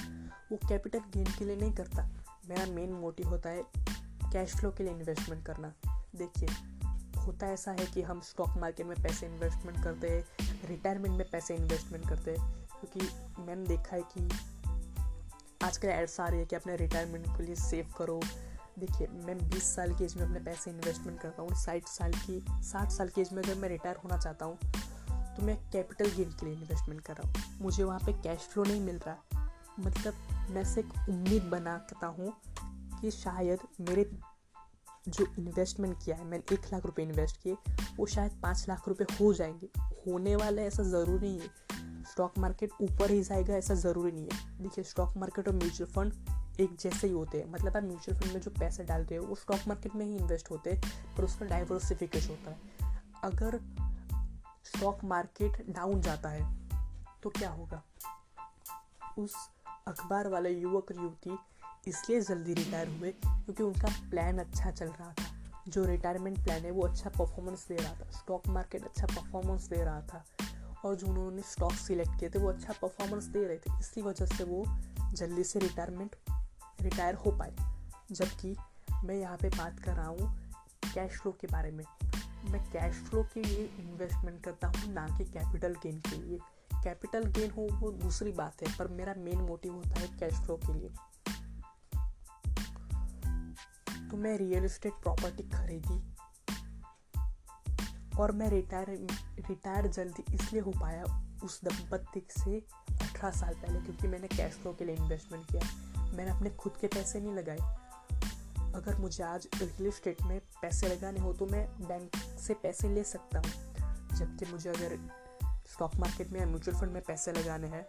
वो 0.51 0.57
कैपिटल 0.67 0.99
गेन 1.13 1.25
के 1.37 1.45
लिए 1.45 1.55
नहीं 1.55 1.73
करता। 1.73 2.09
मेरा 2.49 2.65
मेन 2.67 2.93
मोटिव 2.93 3.27
होता 3.29 3.49
है 3.49 3.63
कैश 4.35 4.55
फ्लो 4.55 4.69
के 4.71 4.83
लिए 4.83 4.93
इन्वेस्टमेंट 4.93 5.45
करना। 5.45 5.67
देखिए, 6.15 6.49
होता 7.17 7.47
ऐसा 7.47 7.71
है 7.71 7.85
कि 7.85 8.01
हम 8.01 8.19
स्टॉक 8.21 8.57
मार्केट 8.57 8.85
में 8.85 9.01
पैसे 9.03 9.25
इन्वेस्टमेंट 9.25 9.83
करते 9.83 10.09
हैं 10.09 10.67
रिटायरमेंट 10.67 11.17
में 11.17 11.29
पैसे 11.29 11.55
इन्वेस्टमेंट 11.55 12.07
करते 12.09 12.31
हैं, 12.31 12.49
क्योंकि 12.71 13.41
मैंने 13.41 13.65
देखा 13.67 13.95
है 13.95 14.01
कि 14.11 14.27
आजकल 15.65 15.87
एड्स 15.87 16.19
आ 16.19 16.27
रही 16.27 16.39
है 16.39 16.45
कि 16.45 16.55
अपने 16.55 16.75
रिटायरमेंट 16.75 17.27
के 17.27 17.43
लिए 17.43 17.55
सेव 17.55 17.93
करो। 17.97 18.19
देखिए, 18.79 19.07
मैं 19.07 19.37
20 19.49 19.73
साल 19.75 19.93
की 19.93 20.03
एज 20.03 20.15
में 20.15 20.23
अपने 20.23 20.39
पैसे 20.39 20.71
इन्वेस्टमेंट 20.71 21.19
करता 21.19 21.41
हूँ, 21.41 21.55
साठ 21.55 21.87
साल 21.87 22.13
की, 22.15 22.43
साठ 22.49 22.91
साल 22.91 23.09
की 23.09 23.21
एज 23.21 23.31
में 23.33 23.41
अगर 23.43 23.55
मैं 23.55 23.69
रिटायर 23.69 23.95
होना 23.95 24.17
चाहता 24.17 24.45
हूँ 24.45 24.57
तो 25.35 25.43
मैं 25.43 25.55
कैपिटल 25.71 26.11
गेन 26.11 26.29
के 26.31 26.45
लिए 26.45 26.55
इन्वेस्टमेंट 26.55 27.01
कर 27.01 27.13
रहा 27.13 27.27
हूँ। 27.27 27.57
मुझे 27.61 27.83
वहाँ 27.83 27.99
पे 27.99 28.13
कैश 28.23 28.47
फ्लो 28.51 28.63
नहीं 28.63 28.81
मिल 28.81 28.99
रहा। 29.07 29.49
मतलब 29.79 30.47
मैं 30.49 30.63
से 30.65 30.79
एक 30.81 30.93
उम्मीद 31.09 31.43
बनाता 31.43 32.07
हूँ 32.07 32.33
कि 33.05 33.11
शायद 33.11 33.59
मेरे 33.81 34.11
जो 35.07 35.25
इन्वेस्टमेंट 35.39 35.97
किया 36.05 36.15
है, 36.15 36.23
मैंने 36.23 36.55
एक 36.55 36.61
लाख 36.73 36.85
रुपए 36.85 37.03
इन्वेस्ट 37.03 37.41
किए, 37.41 37.57
वो 37.95 38.05
शायद 38.05 38.31
पाँच 38.43 38.65
लाख 38.69 38.87
रुपए 38.87 39.03
हो 39.03 39.33
जाएँगे। 39.33 39.69
होने 39.79 40.35
वाला 40.35 40.61
ऐसा 40.61 40.83
ज़रूरी 40.83 41.27
नहीं 41.27 41.39
है। 41.39 41.47
स्टॉक 42.03 42.37
मार्केट 42.37 42.69
ऊपर 42.81 43.11
ही 43.11 43.23
जाएगा 43.23 43.53
ऐसा 43.53 43.73
ज़रूरी 43.73 44.11
नहीं 44.11 44.27
है। 44.33 44.59
देखिए 44.61 44.83
स्टॉक 44.83 45.17
मार्केट 45.17 45.47
और 45.47 45.55
म्यूचुअल 45.55 45.91
फंड 45.91 46.13
एक 46.59 46.75
जैसे 46.75 47.07
ही 47.07 47.13
होते 47.13 47.39
हैं। 47.39 47.51
मतलब 47.51 47.77
आप 47.77 47.83
म्यूचुअल 47.83 48.19
फंड 48.19 48.31
में 48.31 48.41
जो 48.41 48.51
पैसे 48.51 48.83
डालते 48.83 49.15
हो, 49.15 49.25
वो 49.25 49.35
स्टॉक 49.35 49.59
मार्केट 49.67 49.95
में 49.95 50.05
ही 50.05 50.17
इन्वेस्ट 50.17 50.51
होते 50.51 50.73
हैं, 50.73 50.81
पर 51.17 51.23
उसका 51.23 51.45
डाइवर्सिफिकेशन 51.45 52.29
होता 52.29 52.51
है। 52.51 52.59
अगर 53.23 53.61
स्टॉक 54.63 55.03
मार्केट 55.03 55.65
डाउन 55.69 56.01
जाता 56.01 56.29
है 56.29 56.69
तो 57.23 57.29
क्या 57.29 57.49
होगा? 57.49 57.83
उस 59.17 59.35
अखबार 59.87 60.27
वाले 60.27 60.49
युवक, 60.49 60.91
युवती 60.91 61.37
इसलिए 61.87 62.21
जल्दी 62.21 62.53
रिटायर 62.53 62.87
हुए, 62.87 63.11
क्योंकि 63.11 63.63
उनका 63.63 63.87
प्लान 64.09 64.39
अच्छा 64.39 64.71
चल 64.71 64.87
रहा 64.87 65.11
था। 65.11 65.23
जो 65.67 65.85
रिटायरमेंट 65.85 66.43
प्लान 66.43 66.61
है, 66.61 66.71
वो 66.71 66.81
अच्छा 66.81 67.09
परफॉर्मेंस 67.09 67.67
दे 67.67 67.75
रहा 67.75 67.93
था। 67.93 68.11
स्टॉक 68.11 68.47
मार्केट 68.47 68.83
अच्छा 68.83 69.07
परफॉर्मेंस 69.07 69.67
दे 69.67 69.83
रहा 69.83 70.01
था। 70.01 70.25
और 70.85 70.95
जो 70.95 71.07
उन्होंने 71.07 71.41
स्टॉक 71.41 71.71
सिलेक्ट 71.71 72.19
किए 72.19 72.29
थे, 72.29 72.39
वो 72.39 72.49
अच्छा 72.49 72.73
परफॉर्मेंस 72.73 73.23
दे 73.23 73.47
रहे 73.47 73.57
थे। 73.57 73.79
इसी 73.79 74.01
वजह 74.01 74.25
से 74.25 74.43
वो 74.43 74.65
जल्दी 75.13 75.43
से 75.43 75.59
रिटायरमेंट 75.59 76.15
रिटायर 76.81 77.15
हो 77.15 77.31
पाए। 77.31 77.55
जबकि 78.11 78.57
मैं 79.03 79.15
यहाँ 79.15 79.37
पे 79.37 79.49
बात 79.49 79.79
कर 79.79 79.93
रहा 79.93 80.07
हूँ 80.07 80.39
कैश 80.93 81.11
फ्लो 81.11 81.31
के 81.31 81.47
बारे 81.47 81.71
में। 81.71 81.85
मैं 82.45 82.71
कैश 82.71 82.95
फ्लो 82.95 83.23
के 83.23 83.41
लिए 83.41 83.65
इन्वेस्टमेंट 83.79 84.43
करता 84.43 84.67
हूँ, 84.67 84.93
ना 84.93 85.17
कि 85.17 85.25
कैपिटल 85.25 85.73
गेन 85.73 85.99
के 85.99 86.15
लिए। 86.15 86.39
कैपिटल 86.83 87.23
गेन 87.23 87.51
हो, 87.51 87.67
वो 87.71 87.91
दूसरी 87.91 88.31
बात 88.31 88.67
है, 88.67 88.77
पर 88.77 88.87
मेरा 88.87 89.13
मेन 89.17 89.37
मोटिव 89.37 89.73
होता 89.73 89.99
है 89.99 90.07
कैश 90.07 90.33
फ्लो 90.33 90.55
के 90.55 90.73
लिए। 90.73 90.89
तो 94.11 94.17
मैं 94.17 94.37
रियल 94.37 94.65
इस्टेट 94.65 94.93
प्रॉपर्टी 94.93 95.43
खरीदी 95.49 96.01
और 98.19 98.31
मैं 98.31 98.49
रिटायर 98.49 98.89
रिटायर 99.49 99.87
जल्दी 99.87 100.23
इसलिए 100.35 100.61
हो 100.61 100.71
पाया 100.71 101.03
उस 101.43 101.59
दंपत्ति 101.63 102.21
से 102.31 102.57
अठारह 102.89 103.31
साल 103.31 103.53
पहले 103.53 103.79
क्योंकि 103.79 104.07
मैंने 104.07 104.27
कैश 104.27 104.53
फ्लो 104.53 104.73
के 104.73 104.85
लिए 104.85 104.95
इन्वेस्टमेंट 104.95 105.45
किया। 105.45 106.11
मैंने 106.11 106.31
अपने 106.31 106.49
खुद 106.49 106.77
के 106.81 106.87
पैसे 106.87 107.19
नहीं 107.19 107.33
लगाए। 107.33 107.57
अगर 108.75 108.95
मुझे 108.97 109.23
आज 109.23 109.47
रियल 109.55 109.87
इस्टेट 109.87 110.21
में 110.21 110.39
पैसे 110.61 110.87
लगाने 110.87 111.19
हो 111.19 111.33
तो 111.33 111.45
मैं 111.45 111.67
बैंक 111.81 112.15
से 112.39 112.53
पैसे 112.53 112.89
ले 112.89 113.03
सकता 113.03 113.39
हूँ। 113.39 114.17
जबकि 114.17 114.51
मुझे 114.51 114.69
अगर 114.69 114.97
स्टॉक 115.73 115.95
मार्केट 115.95 116.31
में 116.31 116.39
या 116.39 116.45
म्यूचुअल 116.45 116.77
फंड 116.77 116.91
में 116.91 117.01
पैसे 117.01 117.31
लगाने 117.31 117.67
हैं 117.67 117.83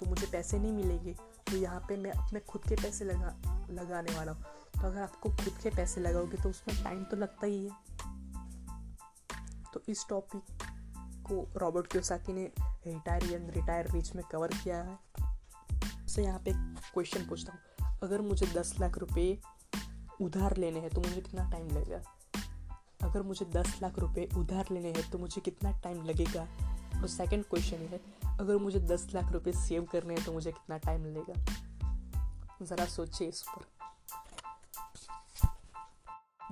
तो 0.00 0.06
मुझे 0.06 0.26
पैसे 0.32 0.58
नहीं 0.58 0.72
मिलेंगे। 0.72 1.12
तो 1.50 1.56
यहाँ 1.56 1.80
पे 1.88 1.96
मैं 1.96 2.12
अपने 2.12 2.40
खुद 2.40 2.62
के 2.68 2.74
पैसे 2.74 3.04
लगा, 3.04 3.36
लगाने 3.70 4.16
वाला 4.16 4.32
हूँ। 4.32 4.44
तो 4.80 4.86
अगर 4.86 5.02
आपको 5.02 5.28
खुद 5.28 5.54
के 5.62 5.70
पैसे 5.70 6.00
लगाओगे 6.00 6.36
तो 6.36 6.48
उसमें 6.48 6.84
टाइम 6.84 7.04
तो 7.04 7.16
लगता 7.16 7.46
ही 7.46 7.64
है। 7.64 7.70
तो 9.74 9.82
इस 9.88 10.06
टॉपिक 10.08 10.42
को 11.26 11.48
रॉबर्ट 11.56 11.86
क्योसाकी 11.86 12.32
ने 12.32 12.52
रिटायर 12.60 13.24
यंग 13.32 13.50
रिटायर 13.50 13.90
रिच 13.90 14.14
में 14.14 14.24
कवर 14.32 14.48
किया 14.48 14.82
है। 14.82 14.98
से 16.08 16.22
यहाँ 16.24 16.38
पे 16.38 16.52
क्वेश्चन 16.92 17.26
पूछता 17.26 17.52
हूँ। 17.52 17.60
अगर 18.02 18.20
मुझे 18.20 18.46
दस 18.46 18.74
लाख 18.80 18.98
रुपए 18.98 19.40
उधार 20.20 20.56
लेने 20.56 20.80
हैं 20.80 20.90
तो 20.90 21.00
मुझे 21.00 21.20
कितना 21.20 21.50
टाइम 21.50 21.68
लगेगा? 21.68 22.02
अगर 23.02 23.22
मुझे 23.22 23.46
दस 23.46 23.78
लाख 23.82 23.98
रुपए 23.98 24.28
उधार 24.36 24.66
लेने 24.70 24.92
हैं 24.92 25.10
तो 25.10 25.18
मुझे 25.18 25.40
कितना 25.40 25.70
टाइम 25.80 26.04
लगेगा? 26.04 26.42
और 27.00 27.08
सेकंड 27.08 27.44
क्वेश्चन 27.44 27.76
है, 27.76 28.00
अगर 28.38 28.56
मुझे 28.56 28.80
दस 28.80 29.06
लाख 29.14 29.32
रुपए 29.32 29.52
सेव 29.52 29.84
करने 29.84 30.14
हैं 30.14 30.24
तो 30.24 30.32
मुझे 30.32 30.52
कितना 30.52 30.78
टाइम 30.78 31.04
लगेगा? 31.04 31.44
ज़रा 32.62 32.84
सोचिए 32.84 33.28
इस 33.28 33.42
पर। 33.42 33.75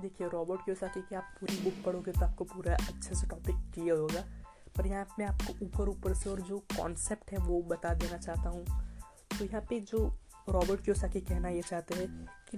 देखिए 0.01 0.27
रॉबर्ट 0.27 0.61
क्योसाकी 0.61 1.01
की 1.01 1.15
आप 1.15 1.35
पूरी 1.39 1.55
बुक 1.63 1.83
पढ़ोगे 1.85 2.11
तो 2.11 2.25
आपको 2.25 2.43
पूरा 2.43 2.73
अच्छे 2.75 3.15
से 3.15 3.27
टॉपिक 3.27 3.55
क्लियर 3.73 3.97
होगा। 3.97 4.23
पर 4.77 4.87
यहाँ 4.87 5.05
मैं 5.19 5.25
आपको 5.25 5.53
ऊपर 5.65 5.89
ऊपर 5.89 6.13
से 6.13 6.29
और 6.29 6.41
जो 6.41 6.57
कॉन्सेप्ट 6.77 7.31
है 7.31 7.37
वो 7.37 7.61
बता 7.61 7.93
देना 7.93 8.17
चाहता 8.17 8.49
हूँ। 8.49 8.65
तो 9.37 9.45
यहाँ 9.45 9.61
पे 9.61 9.79
जो 9.81 10.05
रॉबर्ट 10.49 10.83
क्योसाकी 10.83 11.21
कहना 11.21 11.49
ये 11.49 11.61
चाहते 11.61 11.95
हैं 11.95 12.27
कि 12.49 12.57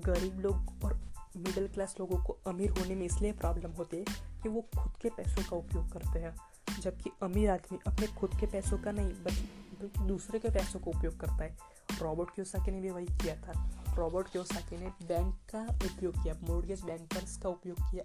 गरीब 0.00 0.40
लोग 0.40 0.84
और 0.84 0.94
मिडिल 1.36 1.68
क्लास 1.68 1.94
लोगों 2.00 2.22
को 2.24 2.38
अमीर 2.46 2.70
होने 2.70 2.94
में 2.94 3.04
इसलिए 3.06 3.32
प्रॉब्लम 3.32 3.70
होती 3.70 3.96
है 3.96 4.04
कि 4.42 4.48
वो 4.48 4.60
खुद 4.78 4.92
के 5.02 5.08
पैसों 5.08 5.42
का 5.42 5.56
उपयोग 5.56 5.92
करते 5.92 6.18
हैं। 6.18 6.34
जबकि 6.80 7.10
अमीर 7.22 7.50
आदमी 7.50 7.78
अपने 7.86 8.06
खुद 8.06 8.38
के 8.40 8.46
पैसों 8.46 8.78
का 8.78 8.92
नहीं, 8.92 9.12
बल्कि 9.24 10.06
दूसरे 10.06 10.38
के 10.38 10.48
पैसों 10.48 10.80
का 10.80 10.98
उपयोग 10.98 11.20
करता 11.20 11.44
है। 11.44 11.56
रॉबर्ट 12.00 12.30
क्योसाकी 12.30 12.70
ने 12.70 12.80
भी 12.80 12.90
वही 12.90 13.06
किया 13.06 13.36
था। 13.36 13.52
रॉबर्ट 13.98 14.28
क्योसाकी 14.28 14.76
ने 14.76 14.88
बैंक 15.02 15.34
का 15.54 15.62
उपयोग 15.86 16.22
किया 16.22 16.34
मोर्गेज 16.42 16.82
बैंकर्स 16.82 17.36
का 17.36 17.48
उपयोग 17.48 17.78
किया 17.90 18.04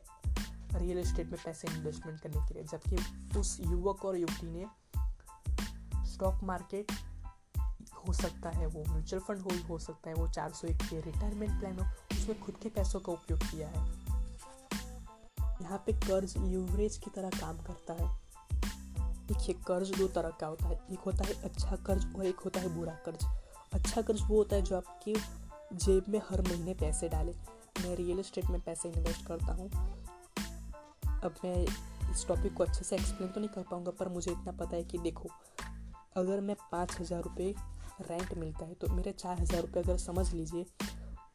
रियल 0.77 0.97
एस्टेट 0.97 1.31
में 1.31 1.39
पैसे 1.45 1.67
इन्वेस्टमेंट 1.67 2.19
करने 2.19 2.47
के 2.47 2.53
लिए। 2.53 2.63
जबकि 2.63 3.39
उस 3.39 3.57
युवक 3.61 4.05
और 4.05 4.17
युवती 4.17 4.51
ने 4.51 4.65
स्टॉक 6.13 6.43
मार्केट 6.43 6.91
हो 8.07 8.13
सकता 8.13 8.49
है, 8.49 8.65
वो 8.67 8.83
म्यूचुअल 8.93 9.21
फंड 9.21 9.39
हो 9.39 9.51
हो 9.67 9.77
सकता 9.79 10.09
है, 10.09 10.15
वो 10.15 10.27
चार 10.27 10.51
सौ 10.51 10.67
एक 10.67 10.81
के 10.83 11.01
रिटायरमेंट 11.01 11.59
प्लान 11.59 11.79
हो, 11.79 11.85
उसमें 12.11 12.39
खुद 12.39 12.55
के 12.55 12.69
पैसों 12.69 12.99
का 12.99 13.11
उपयोग 13.11 13.39
किया 13.39 13.67
है। 13.67 13.85
यहाँ 15.61 15.77
पे 15.85 15.93
कर्ज 15.93 16.37
लीवरेज 16.37 16.97
की 16.97 17.11
तरह 17.15 17.29
काम 17.29 17.57
करता 17.57 17.93
है। 17.93 18.09
देखिए, 19.27 19.55
कर्ज 19.67 19.97
दो 19.97 20.07
तरह 20.07 20.29
का 20.29 20.47
होता 20.47 20.67
है, 20.67 20.79
एक 20.91 20.99
होता 20.99 21.25
है 21.25 21.41
अच्छा 21.43 21.75
कर्ज 21.75 22.15
और 22.15 22.25
एक 22.25 22.39
होता 22.39 22.59
है 22.59 22.75
बुरा 22.77 22.93
कर्ज। 23.05 23.25
अच्छा 23.73 24.01
कर्ज 24.01 24.21
वो 24.21 24.37
होता 24.37 24.55
है 24.55 24.61
जो 24.61 24.77
आपकी 24.77 25.13
जेब 25.75 26.05
में 26.09 26.19
हर 26.21 26.41
महीने 26.41 26.73
पैसे 26.75 27.09
डाले। 27.09 27.31
मैं 27.77 27.95
रियल 27.95 28.19
इस्टेट 28.19 28.45
में 28.45 28.59
पैसे 28.61 28.89
इन्वेस्ट 28.89 29.25
करता 29.27 29.53
हूँ। 29.53 29.69
अब 31.23 31.35
मैं 31.43 31.55
इस 32.11 32.25
टॉपिक 32.27 32.53
को 32.53 32.63
अच्छे 32.63 32.83
से 32.83 32.95
एक्सप्लेन 32.95 33.29
तो 33.29 33.39
नहीं 33.39 33.49
कर 33.49 33.63
पाऊँगा, 33.71 33.91
पर 33.91 34.09
मुझे 34.09 34.31
इतना 34.31 34.51
पता 34.53 34.75
है 34.75 34.83
कि 34.83 34.97
देखो, 34.99 35.29
अगर 36.17 36.41
मैं 36.41 36.55
पाँच 36.71 36.99
हज़ार 36.99 37.21
रुपये 37.21 37.53
रेंट 38.01 38.33
मिलता 38.33 38.65
है 38.65 38.73
तो 38.73 38.87
मेरे 38.89 39.11
चार 39.13 39.39
हज़ार 39.39 39.61
रुपये 39.61 39.83
अगर 39.83 39.97
समझ 39.99 40.31
लीजिए, 40.33 40.65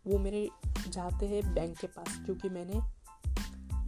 वो 0.06 0.18
मेरे 0.18 0.48
जाते 0.88 1.26
हैं 1.26 1.42
बैंक 1.54 1.76
के 1.78 1.86
पास, 1.88 2.18
क्योंकि 2.24 2.48
मैंने 2.50 2.80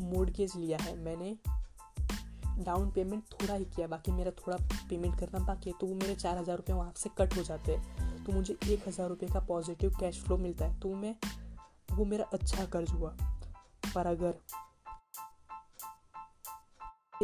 मोडगेज 0.06 0.56
लिया 0.56 0.78
है। 0.82 0.96
मैंने 0.98 1.36
डाउन 2.60 2.90
पेमेंट 2.90 3.22
थोड़ा 3.32 3.54
ही 3.54 3.64
किया, 3.66 3.86
बाकी 3.86 4.12
मेरा 4.12 4.30
थोड़ा 4.38 4.56
पेमेंट 4.88 5.18
करना 5.20 5.38
बाकी 5.46 5.70
है 5.70 5.76
तो 5.80 5.86
वो 5.86 5.94
मेरे 5.94 6.14
चार 6.16 6.38
हज़ार 6.38 6.56
रुपये 6.56 6.76
वहाँ 6.76 6.92
से 6.96 7.10
कट 7.18 7.36
हो 7.36 7.42
जाते 7.42 7.74
हैं। 7.74 8.09
तो 8.30 8.34
मुझे 8.36 8.54
एक 8.64 8.86
हज़ार 8.88 9.08
रुपये 9.08 9.28
का 9.28 9.40
पॉजिटिव 9.46 9.94
कैश 10.00 10.18
फ्लो 10.22 10.36
मिलता 10.36 10.64
है 10.64 10.78
तो 10.80 10.94
मैं, 10.94 11.14
वो 11.92 12.04
मेरा 12.04 12.24
अच्छा 12.32 12.64
कर्ज 12.64 12.90
हुआ। 12.90 13.10
पर 13.94 14.06
अगर 14.06 14.34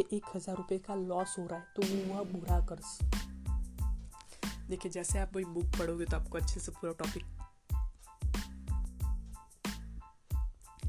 एक 0.01 0.25
हज़ार 0.35 0.55
रुपये 0.55 0.77
का 0.79 0.95
लॉस 0.95 1.35
हो 1.39 1.45
रहा 1.47 1.59
है 1.59 1.65
तो 1.75 1.81
वो 1.83 2.01
हुआ 2.05 2.23
बुरा 2.31 2.59
कर्ज। 2.65 2.89
देखिए, 4.69 4.91
जैसे 4.91 5.19
आप 5.19 5.35
वही 5.35 5.45
बुक 5.45 5.65
पढ़ोगे 5.79 6.05
तो 6.05 6.17
आपको 6.17 6.37
अच्छे 6.37 6.59
से 6.59 6.71
पूरा 6.71 6.93
टॉपिक 6.99 7.23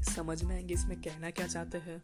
समझ 0.05 0.43
में 0.43 0.55
आएँगे, 0.55 0.73
इसमें 0.73 1.01
कहना 1.01 1.29
क्या 1.31 1.47
चाहते 1.47 1.77
हैं। 1.79 2.01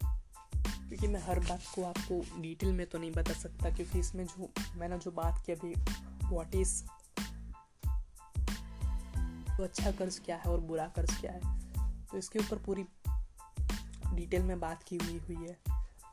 क्योंकि 0.88 1.06
मैं 1.06 1.22
हर 1.22 1.40
बात 1.40 1.62
को 1.74 1.84
आपको 1.84 2.24
डिटेल 2.42 2.72
में 2.72 2.86
तो 2.86 2.98
नहीं 2.98 3.12
बता 3.12 3.32
सकता, 3.34 3.70
क्योंकि 3.70 3.98
इसमें 3.98 4.26
जो, 4.26 4.52
मैंने 4.76 4.98
जो 4.98 5.10
बात 5.12 5.42
की 5.46 5.52
अभी 5.52 5.74
व्हाट 6.28 6.54
इज़ 6.54 6.82
तो 9.56 9.62
अच्छा 9.62 9.90
कर्ज 9.90 10.18
क्या 10.18 10.36
है 10.36 10.50
और 10.52 10.60
बुरा 10.60 10.86
कर्ज 10.86 11.20
क्या 11.20 11.32
है? 11.32 11.58
तो 12.06 12.18
इसके 12.18 12.38
ऊपर 12.38 12.58
पूरी 12.58 12.84
डिटेल 14.14 14.42
में 14.42 14.60
बात 14.60 14.82
की 14.82 14.96
हुई 14.96 15.18
हुई 15.18 15.46
है। 15.46 15.58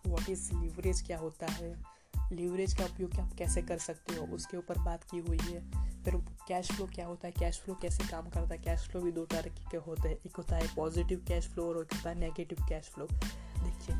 वॉट 0.08 0.30
इज़ 0.30 0.54
लीवरेज 0.54 1.02
क्या 1.02 1.18
होता 1.18 1.48
है? 1.48 1.84
लीवरेज 2.32 2.74
का 2.74 2.86
उपयोग 2.86 3.20
आप 3.20 3.34
कैसे 3.34 3.62
कर 3.62 3.78
सकते 3.78 4.16
हो? 4.16 4.26
उसके 4.26 4.58
ऊपर 4.58 4.80
बात 4.80 5.04
की 5.04 5.18
हुई 5.18 5.38
है। 5.42 5.72
फिर 6.04 6.16
कैश 6.48 6.72
फ्लो 6.72 6.86
क्या 6.86 7.06
होता 7.08 7.28
है? 7.28 7.34
कैश 7.40 7.60
फ्लो 7.60 7.76
कैसे 7.76 8.08
काम 8.08 8.30
करता 8.30 8.56
है? 8.56 8.62
कैश 8.62 8.80
फ्लो 8.80 9.02
भी 9.02 9.12
दो 9.12 9.26
तरह 9.26 9.70
के 9.72 9.78
होते 9.78 10.10
हैं। 10.10 10.16
एक 10.16 10.36
होता 10.36 10.56
है 10.56 10.76
पॉजिटिव 10.76 11.26
कैश 11.28 11.48
फ्लो 11.48 11.70
और 11.70 11.84
एक 11.84 11.94
होता 11.94 12.10
है 12.10 12.20
नेगेटिव 12.20 12.66
कैश 12.70 12.86
फ्लो 12.86 13.08
देखिए 13.14 13.96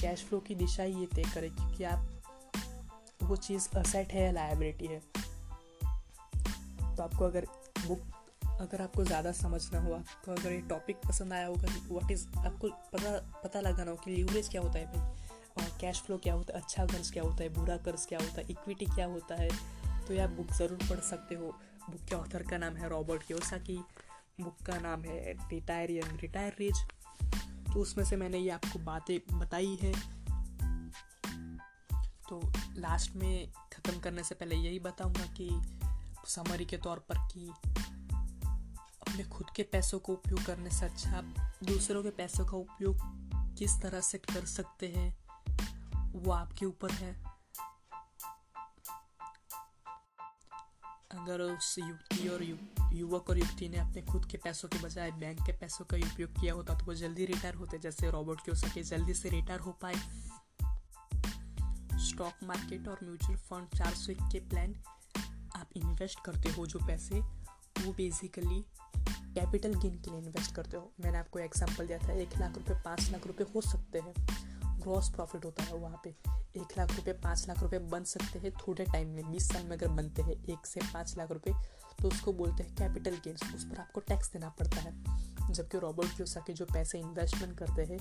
कैश 0.00 0.24
फ्लो 0.24 0.40
की 0.40 0.54
दिशा 0.54 0.84
ये 0.84 1.06
तय 1.06 1.22
करे 1.34 1.48
क्योंकि 1.48 1.84
आप 1.84 2.08
वो 3.22 3.36
चीज़ 3.36 3.68
असेट 3.76 4.12
है 4.12 4.22
या 4.22 4.32
लाइबिलिटी 4.32 4.86
है। 4.86 5.00
तो 6.96 7.02
आपको 7.02 7.24
अगर 7.24 7.46
बुक 7.86 8.00
अगर 8.60 8.80
आपको 8.82 9.04
ज़्यादा 9.04 9.32
समझना 9.32 9.80
हो 9.80 9.92
आपको 9.94 10.32
अगर 10.32 10.52
ये 10.52 10.60
टॉपिक 10.60 10.96
पसंद 11.08 11.32
आया 11.32 11.46
होगा 11.46 11.72
व्हाट 11.88 12.10
इज़ 12.10 12.26
आपको 12.38 12.68
पता 12.92 13.40
पता 13.44 13.60
लगाना 13.60 13.90
हो 13.90 13.96
कि 13.96 14.10
लीवरेज 14.10 14.48
क्या 14.48 14.60
होता 14.62 14.78
है 14.78 14.86
भाई, 14.86 15.00
और 15.56 15.78
कैश 15.80 16.00
फ्लो 16.00 16.18
क्या 16.18 16.34
होता 16.34 16.54
है 16.54 16.60
अच्छा 16.60 16.86
कर्ज 16.86 17.10
क्या 17.10 17.22
होता 17.22 17.42
है, 17.42 17.48
बुरा 17.48 17.76
कर्ज 17.76 18.06
क्या 18.06 18.18
होता 18.18 18.40
है 18.40 18.46
इक्विटी 18.50 18.86
क्या 18.86 19.06
होता 19.06 19.34
है 19.34 19.48
तो 20.06 20.14
ये 20.14 20.20
आप 20.20 20.30
बुक 20.30 20.52
ज़रूर 20.52 20.78
पढ़ 20.90 21.00
सकते 21.00 21.34
हो। 21.34 21.46
बुक 21.90 22.00
के 22.08 22.14
ऑथर 22.16 22.42
का 22.42 22.58
नाम 22.58 22.76
है 22.76 22.88
रॉबर्ट 22.88 23.22
की 23.66 23.76
बुक 24.40 24.56
का 24.66 24.78
नाम 24.78 25.02
है 25.02 25.32
रिटायर 25.50 25.90
यंग 25.90 26.20
रिटायर 26.20 26.54
रिच 26.58 26.76
तो 27.72 27.80
उसमें 27.80 28.04
से 28.04 28.16
मैंने 28.16 28.38
ये 28.38 28.50
आपको 28.50 28.78
बातें 28.78 29.18
बताई 29.38 29.78
है। 29.82 29.92
तो 32.28 32.40
लास्ट 32.76 33.16
में 33.16 33.52
ख़त्म 33.72 33.98
करने 34.00 34.22
से 34.24 34.34
पहले 34.34 34.56
यही 34.56 34.78
बताऊँगा 34.78 35.26
कि 35.40 35.48
समरी 36.28 36.64
के 36.64 36.76
तौर 36.76 36.98
पर 37.08 37.18
कि 37.32 37.50
अपने 39.14 39.24
खुद 39.24 39.50
के 39.56 39.62
पैसों 39.62 39.98
को 39.98 40.12
उपयोग 40.12 40.44
करने 40.44 40.70
से 40.70 40.86
अच्छा 40.86 41.10
आप 41.10 41.24
दूसरों 41.64 42.02
के 42.02 42.10
पैसों 42.10 42.46
का 42.46 42.56
उपयोग 42.56 42.96
किस 43.58 43.70
तरह 43.82 44.00
से 44.00 44.18
कर 44.18 44.44
सकते 44.44 44.88
हैं 44.88 45.10
वो 46.12 46.32
आपके 46.32 46.66
ऊपर 46.66 46.90
है। 46.90 47.12
अगर 51.10 51.40
उस 51.40 51.78
युवती 51.78 52.28
और 52.28 52.42
यु, 52.42 52.56
युवक 52.92 53.30
और 53.30 53.38
युवती 53.38 53.68
ने 53.68 53.76
अपने 53.76 54.02
खुद 54.02 54.26
के 54.26 54.38
पैसों 54.38 54.68
के 54.68 54.78
बजाय 54.78 55.10
बैंक 55.10 55.42
के 55.42 55.52
पैसों 55.52 55.84
का 55.84 55.96
उपयोग 55.96 56.30
किया 56.30 56.54
होता 56.54 56.78
तो 56.78 56.84
वो 56.84 56.94
जल्दी 56.94 57.26
रिटायर 57.26 57.54
होते 57.54 57.78
जैसे 57.78 58.10
रॉबर्ट 58.10 58.40
क्यों 58.40 58.56
सके 58.56 58.82
जल्दी 58.82 59.14
से 59.14 59.28
रिटायर 59.28 59.60
हो 59.60 59.72
पाए। 59.72 59.94
स्टॉक 61.98 62.44
मार्केट 62.44 62.88
और 62.88 62.98
म्यूचुअल 63.02 63.36
फंड 63.36 63.68
चार 63.78 63.94
सौ 63.94 64.12
के 64.12 64.40
प्लान 64.40 64.74
आप 65.56 65.68
इन्वेस्ट 65.76 66.18
करते 66.24 66.48
हो 66.48 66.66
जो 66.66 66.78
पैसे 66.78 67.44
वो 67.74 67.92
बेसिकली 67.92 68.64
कैपिटल 69.34 69.74
गेन 69.74 69.94
के 69.94 70.10
लिए 70.10 70.20
इन्वेस्ट 70.20 70.54
करते 70.54 70.76
हो? 70.76 70.90
मैंने 71.00 71.18
आपको 71.18 71.38
एग्ज़ाम्पल 71.38 71.86
दिया 71.86 71.98
था, 71.98 72.12
एक 72.12 72.36
लाख 72.38 72.56
रुपये 72.56 72.76
पाँच 72.84 73.10
लाख 73.12 73.26
रुपये 73.26 73.46
हो 73.54 73.60
सकते 73.60 73.98
हैं। 73.98 74.14
ग्रॉस 74.80 75.08
प्रॉफिट 75.08 75.44
होता 75.44 75.62
है 75.62 75.76
वहाँ 75.76 76.00
पे। 76.04 76.10
एक 76.56 76.76
लाख 76.78 76.94
रुपये 76.96 77.12
पाँच 77.14 77.44
लाख 77.48 77.62
रुपये 77.62 77.78
बन 77.90 78.04
सकते 78.04 78.38
हैं 78.38 78.52
थोड़े 78.58 78.84
टाइम 78.84 79.08
में, 79.08 79.30
बीस 79.32 79.48
साल 79.48 79.64
में 79.64 79.76
अगर 79.76 79.88
बनते 79.90 80.22
हैं, 80.22 80.42
एक 80.44 80.66
से 80.66 80.80
पाँच 80.92 81.14
लाख 81.18 81.32
रुपये 81.32 81.54
तो 82.02 82.08
उसको 82.08 82.32
बोलते 82.32 82.62
हैं 82.62 82.74
कैपिटल 82.74 83.16
गेन्स 83.24 83.42
उस 83.54 83.64
पर 83.64 83.78
आपको 83.80 84.00
टैक्स 84.00 84.32
देना 84.32 84.48
पड़ता 84.58 84.80
है। 84.80 85.52
जबकि 85.52 85.78
रॉबर्ट 85.78 86.22
के 86.36 86.52
जो 86.52 86.64
पैसे 86.64 86.98
इन्वेस्टमेंट 86.98 87.56
करते 87.58 87.84
हैं, 87.84 87.98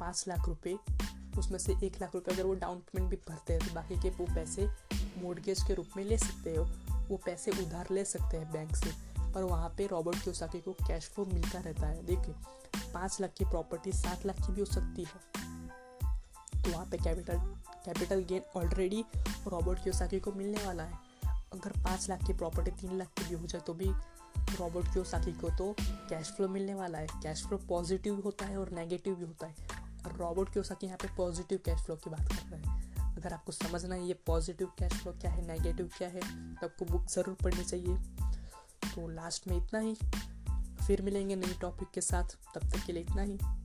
पाँच 0.00 0.24
लाख 0.28 0.48
रुपये 0.48 0.76
उसमें 1.38 1.58
से 1.58 1.74
एक 1.84 2.00
लाख 2.00 2.14
रुपये 2.14 2.34
अगर 2.34 2.46
वो 2.46 2.54
डाउन 2.54 2.78
पेमेंट 2.78 3.10
भी 3.10 3.16
भरते 3.28 3.52
हैं 3.52 3.68
तो 3.68 3.74
बाकी 3.74 4.00
के 4.02 4.10
वो 4.10 4.26
पैसे 4.34 4.68
मोडगेज 5.18 5.62
के 5.62 5.74
रूप 5.74 5.96
में 5.96 6.04
ले 6.04 6.18
सकते 6.18 6.54
हो। 6.56 6.64
वो 7.08 7.16
पैसे 7.16 7.50
उधार 7.62 7.86
ले 7.90 8.04
सकते 8.04 8.36
हैं 8.36 8.50
बैंक 8.52 8.76
से। 8.76 8.90
पर 9.34 9.42
वहाँ 9.42 9.68
पे 9.78 9.86
रॉबर्ट 9.86 10.22
क्योसाकी 10.22 10.60
को 10.60 10.72
कैश 10.80 11.08
फ्लो 11.08 11.24
मिलता 11.24 11.58
रहता 11.58 11.86
है। 11.86 12.04
देखिए, 12.06 12.34
पाँच 12.94 13.20
लाख 13.20 13.32
की 13.38 13.44
प्रॉपर्टी 13.44 13.92
सात 13.92 14.26
लाख 14.26 14.36
की 14.36 14.52
भी 14.52 14.60
हो 14.60 14.66
सकती 14.66 15.04
है। 15.04 15.28
तो 16.54 16.70
वहाँ 16.70 16.86
पे 16.86 16.96
capital 16.96 17.38
capital 17.84 18.24
gain 18.24 18.42
already 18.56 19.04
Robert 19.48 19.82
Kiyosaki 19.82 20.20
को 20.20 20.32
मिलने 20.32 20.64
वाला 20.66 20.82
है। 20.82 20.98
अगर 21.52 21.72
पाँच 21.84 22.08
लाख 22.08 22.26
की 22.26 22.32
प्रॉपर्टी 22.32 22.70
तीन 22.70 22.96
लाख 22.98 23.08
की 23.08 23.24
भी 23.24 23.34
हो 23.34 23.46
जाए 23.46 23.60
तो 23.60 23.74
भी 23.74 23.90
रॉबर्ट 24.58 24.92
क्योसाकी 24.92 25.32
को 25.32 25.50
तो 25.58 25.74
कैश 25.80 26.30
फ्लो 26.30 26.48
मिलने 26.48 26.74
वाला 26.74 26.98
है। 26.98 27.06
कैश 27.22 27.44
फ्लो 27.46 27.58
पॉजिटिव 27.68 28.20
होता 28.20 28.46
है 28.46 28.56
और 28.58 28.70
नेगेटिव 28.70 29.14
भी 29.14 29.24
होता 29.24 29.46
है। 29.46 29.54
और 30.06 30.16
रॉबर्ट 30.16 30.52
क्योसाकी 30.52 30.86
यहाँ 30.86 30.98
पे 30.98 31.08
पॉजिटिव 31.16 31.58
कैश 31.64 31.80
फ्लो 31.80 31.96
की 31.96 32.10
बात 32.10 32.28
कर 32.28 32.48
रहे 32.48 32.60
हैं। 32.60 33.16
अगर 33.16 33.32
आपको 33.32 33.52
समझना 33.52 33.94
है 33.94 34.06
ये 34.06 34.14
पॉजिटिव 34.26 34.68
कैश 34.78 34.92
फ्लो 34.92 35.12
क्या 35.12 35.30
है, 35.30 35.46
नेगेटिव 35.46 35.90
क्या 35.98 36.08
है 36.08 36.20
तो 36.20 36.66
आपको 36.66 36.84
बुक 36.84 37.06
ज़रूर 37.08 37.36
पढ़नी 37.42 37.64
चाहिए। 37.64 37.96
तो 38.94 39.08
लास्ट 39.08 39.48
में 39.48 39.56
इतना 39.56 39.78
ही। 39.78 39.96
फिर 40.86 41.02
मिलेंगे 41.02 41.36
नए 41.36 41.54
टॉपिक 41.60 41.88
के 41.90 42.00
साथ। 42.00 42.24
तब 42.54 42.70
तक 42.70 42.84
के 42.86 42.92
लिए 42.92 43.02
इतना 43.02 43.22
ही। 43.22 43.59